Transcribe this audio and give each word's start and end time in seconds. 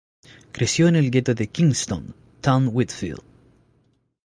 Creció 0.51 0.87
en 0.87 0.95
el 0.95 1.11
ghetto 1.11 1.35
de 1.35 1.45
Kingston 1.45 2.15
Town 2.41 2.69
Whitfield. 2.73 3.21